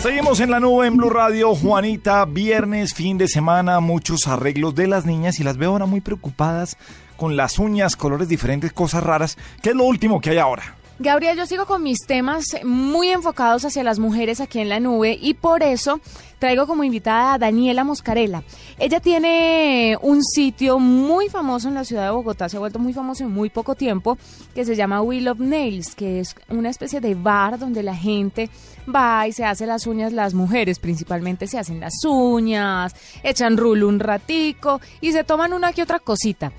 [0.00, 1.54] Seguimos en la nube en Blue Radio.
[1.54, 6.00] Juanita, viernes, fin de semana, muchos arreglos de las niñas y las veo ahora muy
[6.00, 6.78] preocupadas
[7.18, 9.36] con las uñas, colores diferentes, cosas raras.
[9.62, 10.79] ¿Qué es lo último que hay ahora?
[11.02, 15.18] Gabriel, yo sigo con mis temas muy enfocados hacia las mujeres aquí en la nube
[15.18, 15.98] y por eso
[16.38, 18.42] traigo como invitada a Daniela Moscarella.
[18.78, 22.92] Ella tiene un sitio muy famoso en la ciudad de Bogotá, se ha vuelto muy
[22.92, 24.18] famoso en muy poco tiempo,
[24.54, 28.50] que se llama Will of Nails, que es una especie de bar donde la gente
[28.94, 33.88] va y se hace las uñas, las mujeres principalmente se hacen las uñas, echan rulo
[33.88, 36.52] un ratico y se toman una que otra cosita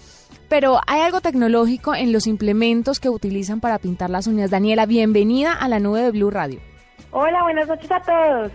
[0.52, 4.52] pero hay algo tecnológico en los implementos que utilizan para pintar las uñas.
[4.52, 6.60] Daniela, bienvenida a la nube de Blue Radio.
[7.12, 8.52] Hola, buenas noches a todos.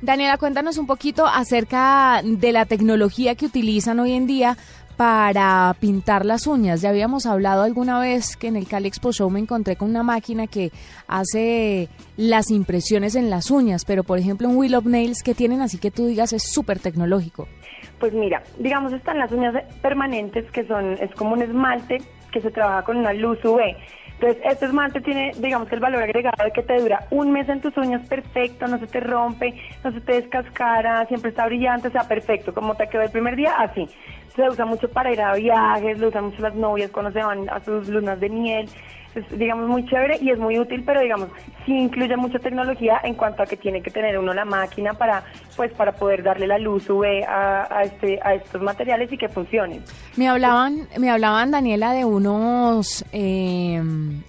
[0.00, 4.56] Daniela, cuéntanos un poquito acerca de la tecnología que utilizan hoy en día
[4.96, 6.80] para pintar las uñas.
[6.80, 10.02] Ya habíamos hablado alguna vez que en el Cali Expo Show me encontré con una
[10.02, 10.70] máquina que
[11.08, 15.60] hace las impresiones en las uñas, pero por ejemplo un Wheel of Nails que tienen
[15.60, 17.48] así que tú digas es súper tecnológico.
[17.98, 21.98] Pues mira, digamos están las uñas permanentes que son, es como un esmalte
[22.32, 23.60] que se trabaja con una luz UV.
[24.14, 27.60] Entonces, este esmalte tiene, digamos el valor agregado de que te dura un mes en
[27.60, 31.90] tus uñas perfecto, no se te rompe, no se te descascara, siempre está brillante, o
[31.90, 33.86] sea, perfecto, como te quedó el primer día, así.
[34.34, 37.48] Se usa mucho para ir a viajes, lo usan mucho las novias cuando se van
[37.50, 38.68] a sus lunas de miel
[39.14, 41.28] es, digamos, muy chévere y es muy útil, pero digamos,
[41.64, 45.24] sí incluye mucha tecnología en cuanto a que tiene que tener uno la máquina para,
[45.56, 49.82] pues, para poder darle la luz UV a, este, a estos materiales y que funcionen.
[50.16, 53.82] Me hablaban, me hablaban Daniela de unos eh,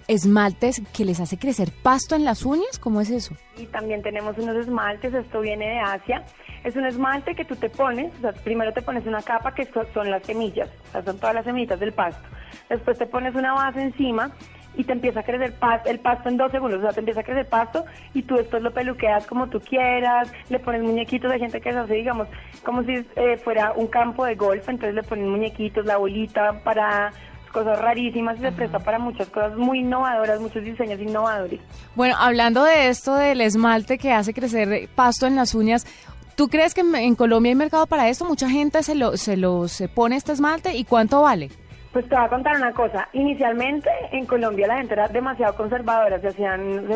[0.08, 3.34] esmaltes que les hace crecer pasto en las uñas, ¿cómo es eso?
[3.56, 6.24] Y también tenemos unos esmaltes, esto viene de Asia.
[6.64, 9.66] Es un esmalte que tú te pones, o sea, primero te pones una capa que
[9.94, 12.26] son las semillas, o sea, son todas las semillitas del pasto.
[12.68, 14.32] Después te pones una base encima
[14.76, 15.54] y te empieza a crecer
[15.86, 18.62] el pasto en dos segundos, o sea, te empieza a crecer pasto y tú después
[18.62, 22.28] lo peluqueas como tú quieras, le pones muñequitos, de gente que se hace, digamos,
[22.62, 27.12] como si eh, fuera un campo de golf, entonces le ponen muñequitos, la bolita para
[27.52, 31.58] cosas rarísimas y se presta para muchas cosas muy innovadoras, muchos diseños innovadores.
[31.94, 35.86] Bueno, hablando de esto del esmalte que hace crecer pasto en las uñas,
[36.34, 38.26] ¿tú crees que en Colombia hay mercado para esto?
[38.26, 41.48] Mucha gente se lo se, lo, se pone este esmalte y ¿cuánto vale?
[41.96, 43.08] Pues te voy a contar una cosa.
[43.14, 46.86] Inicialmente en Colombia la gente era demasiado conservadora, se hacían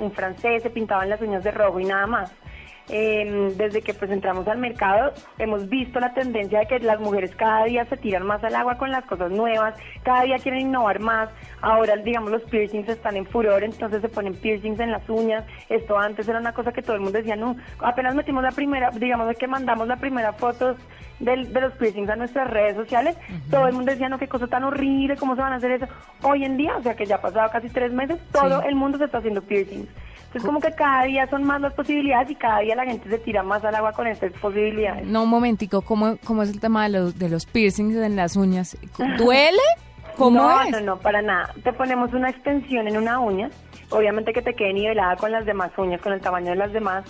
[0.00, 2.32] un francés, se pintaban las uñas de rojo y nada más.
[2.90, 7.34] Em, desde que pues entramos al mercado hemos visto la tendencia de que las mujeres
[7.36, 10.98] cada día se tiran más al agua con las cosas nuevas, cada día quieren innovar
[11.00, 11.28] más.
[11.60, 15.44] Ahora, digamos, los piercings están en furor, entonces se ponen piercings en las uñas.
[15.68, 18.90] Esto antes era una cosa que todo el mundo decía, no, apenas metimos la primera,
[18.90, 20.74] digamos que mandamos la primera foto
[21.20, 23.16] de, los piercings a nuestras redes sociales,
[23.50, 25.86] todo el mundo decía, no, qué cosa tan horrible, cómo se van a hacer eso.
[26.22, 28.98] Hoy en día, o sea que ya ha pasado casi tres meses, todo el mundo
[28.98, 29.88] se está haciendo piercings.
[30.28, 33.18] Entonces como que cada día son más las posibilidades y cada día la gente se
[33.18, 35.06] tira más al agua con estas posibilidades.
[35.06, 38.36] No, un momentico, ¿cómo, cómo es el tema de los, de los piercings en las
[38.36, 38.76] uñas?
[39.16, 39.62] ¿Duele?
[40.18, 40.70] ¿Cómo no, es?
[40.70, 41.54] No, no, para nada.
[41.64, 43.48] Te ponemos una extensión en una uña,
[43.88, 47.04] obviamente que te quede nivelada con las demás uñas, con el tamaño de las demás,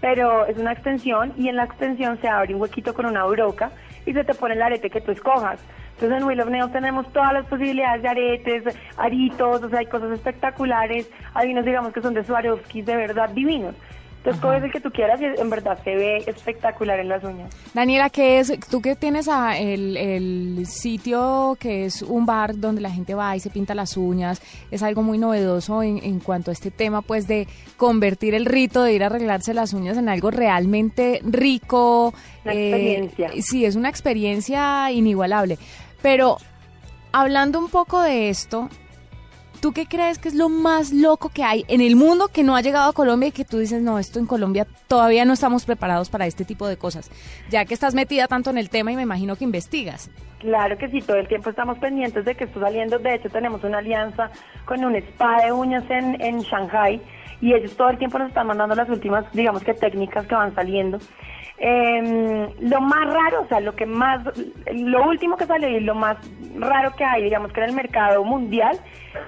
[0.00, 3.70] pero es una extensión y en la extensión se abre un huequito con una broca
[4.04, 5.60] y se te pone el arete que tú escojas.
[5.94, 8.64] Entonces en Will of Nails tenemos todas las posibilidades de aretes,
[8.96, 13.30] aritos, o sea, hay cosas espectaculares, hay unos digamos que son de Swarovski de verdad
[13.30, 13.74] divinos.
[14.24, 17.54] Entonces coges el que tú quieras y en verdad se ve espectacular en las uñas.
[17.74, 18.58] Daniela, ¿qué es?
[18.70, 23.36] Tú que tienes a el, el, sitio que es un bar donde la gente va
[23.36, 24.40] y se pinta las uñas,
[24.70, 27.46] es algo muy novedoso en, en cuanto a este tema, pues de
[27.76, 32.14] convertir el rito de ir a arreglarse las uñas en algo realmente rico.
[32.44, 33.30] Una experiencia.
[33.42, 35.58] Sí, es una experiencia inigualable.
[36.04, 36.36] Pero
[37.12, 38.68] hablando un poco de esto,
[39.62, 42.54] ¿Tú qué crees que es lo más loco que hay en el mundo que no
[42.54, 45.64] ha llegado a Colombia y que tú dices, no, esto en Colombia todavía no estamos
[45.64, 47.10] preparados para este tipo de cosas?
[47.48, 50.10] Ya que estás metida tanto en el tema y me imagino que investigas.
[50.40, 52.98] Claro que sí, todo el tiempo estamos pendientes de que esté saliendo.
[52.98, 54.30] De hecho, tenemos una alianza
[54.66, 57.00] con un spa de uñas en, en Shanghai
[57.40, 60.54] y ellos todo el tiempo nos están mandando las últimas, digamos que técnicas que van
[60.54, 60.98] saliendo.
[61.58, 64.22] Eh, lo más raro, o sea, lo que más,
[64.72, 66.16] lo último que salió y lo más
[66.56, 68.78] raro que hay, digamos que en el mercado mundial,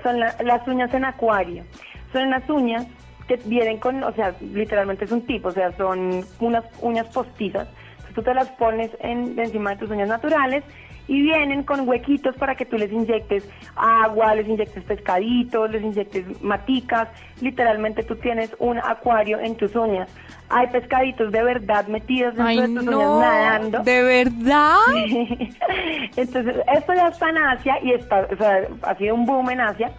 [0.03, 1.64] son las uñas en acuario.
[2.12, 2.87] Son unas uñas
[3.29, 7.69] que vienen con, o sea, literalmente es un tipo, o sea, son unas uñas postizas.
[7.69, 10.64] Entonces, tú te las pones en, encima de tus uñas naturales
[11.08, 16.43] y vienen con huequitos para que tú les inyectes agua, les inyectes pescaditos, les inyectes
[16.43, 17.08] maticas.
[17.41, 20.08] Literalmente tú tienes un acuario en tus uñas.
[20.49, 23.82] Hay pescaditos de verdad metidos dentro Ay, de tus no, uñas nadando.
[23.82, 24.76] ¿de verdad?
[26.17, 29.61] Entonces, esto ya está en Asia y está, o sea, ha sido un boom en
[29.61, 29.93] Asia.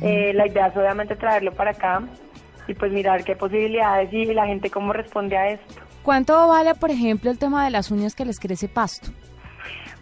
[0.00, 2.02] Eh, la idea es obviamente traerlo para acá
[2.68, 5.82] y pues mirar qué posibilidades y la gente cómo responde a esto.
[6.02, 9.10] ¿Cuánto vale, por ejemplo, el tema de las uñas que les crece pasto?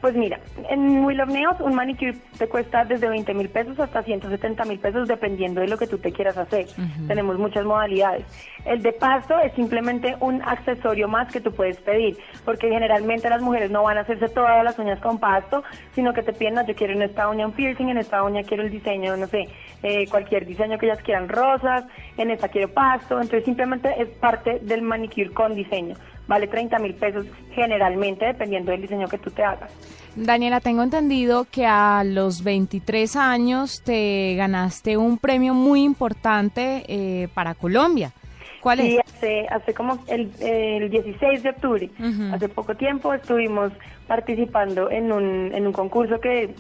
[0.01, 4.03] Pues mira, en Will of Nails un manicure te cuesta desde 20 mil pesos hasta
[4.03, 6.67] 170 mil pesos dependiendo de lo que tú te quieras hacer.
[7.07, 8.25] Tenemos muchas modalidades.
[8.65, 12.17] El de pasto es simplemente un accesorio más que tú puedes pedir,
[12.47, 15.63] porque generalmente las mujeres no van a hacerse todas las uñas con pasto,
[15.95, 18.43] sino que te piden, no, yo quiero en esta uña un piercing, en esta uña
[18.43, 19.49] quiero el diseño, no sé,
[19.83, 21.85] eh, cualquier diseño que ellas quieran, rosas,
[22.17, 25.95] en esta quiero pasto, entonces simplemente es parte del manicure con diseño.
[26.31, 29.69] Vale 30 mil pesos generalmente, dependiendo del diseño que tú te hagas.
[30.15, 37.27] Daniela, tengo entendido que a los 23 años te ganaste un premio muy importante eh,
[37.35, 38.13] para Colombia.
[38.61, 39.13] ¿Cuál Sí, es?
[39.13, 41.91] hace, hace como el, el 16 de octubre,
[42.33, 43.73] hace poco tiempo estuvimos
[44.07, 46.55] participando en un, en un concurso que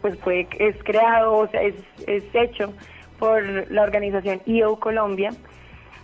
[0.00, 1.74] pues fue es creado, o sea, es,
[2.06, 2.72] es hecho
[3.18, 5.30] por la organización IO Colombia.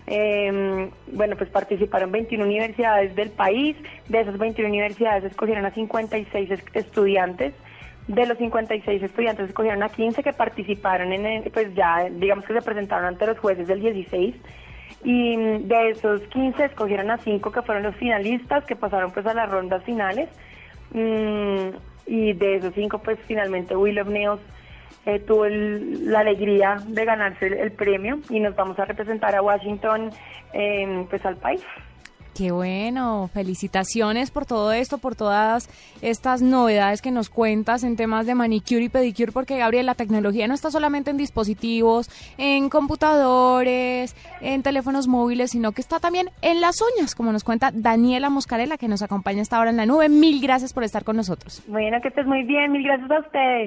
[0.06, 3.76] Eh, bueno, pues participaron 21 universidades del país,
[4.08, 7.54] de esas 21 universidades escogieron a 56 es- estudiantes,
[8.06, 12.52] de los 56 estudiantes escogieron a 15 que participaron en, el- pues ya digamos que
[12.54, 14.36] se presentaron ante los jueces del 16
[15.02, 19.26] y mm, de esos 15 escogieron a 5 que fueron los finalistas que pasaron pues
[19.26, 20.28] a las rondas finales.
[20.92, 21.70] Mm,
[22.06, 24.40] y de esos 5 pues finalmente Will Nails
[25.06, 29.34] eh, tuvo el- la alegría de ganarse el, el premio y nos vamos a representar
[29.34, 30.10] a Washington
[30.52, 31.62] eh, pues al país.
[32.36, 35.70] Qué bueno, felicitaciones por todo esto, por todas
[36.02, 40.46] estas novedades que nos cuentas en temas de manicure y pedicure, porque Gabriel, la tecnología
[40.46, 46.60] no está solamente en dispositivos, en computadores, en teléfonos móviles, sino que está también en
[46.60, 50.10] las uñas, como nos cuenta Daniela Moscarela, que nos acompaña hasta ahora en la nube.
[50.10, 51.62] Mil gracias por estar con nosotros.
[51.68, 53.64] Bueno, que estés muy bien, mil gracias a ustedes.